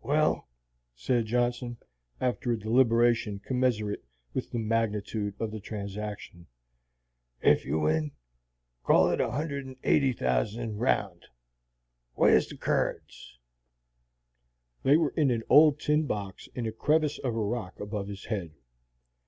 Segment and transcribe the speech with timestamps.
[0.00, 0.46] "Well,"
[0.94, 1.76] said Johnson,
[2.20, 6.46] after a deliberation commensurate with the magnitude of the transaction,
[7.42, 8.12] "ef you win,
[8.84, 11.26] call it a hundred and eighty thousand, round.
[12.14, 13.38] War's the keerds?"
[14.84, 18.26] They were in an old tin box in a crevice of a rock above his
[18.26, 18.52] head.